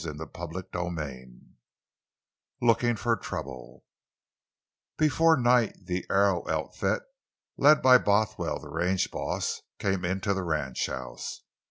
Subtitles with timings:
[0.03, 0.27] CHAPTER
[0.75, 3.83] XXII—LOOKING FOR TROUBLE
[4.97, 7.03] Before night the Arrow outfit,
[7.55, 11.41] led by Bothwell, the range boss, came into the ranchhouse.